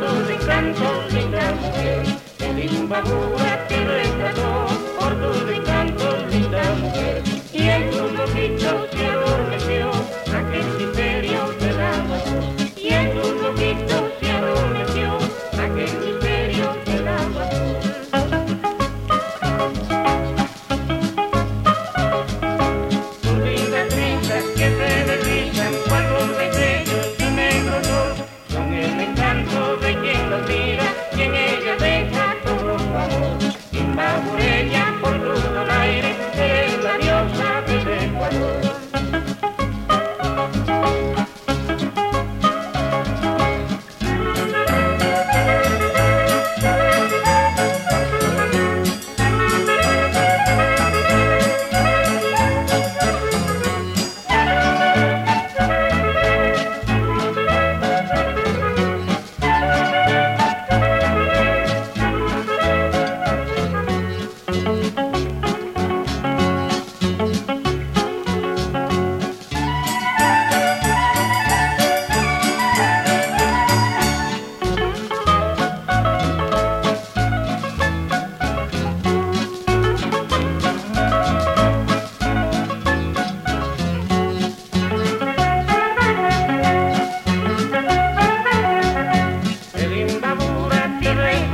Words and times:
te 3.69 4.60